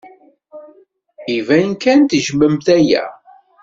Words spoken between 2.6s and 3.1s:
aya.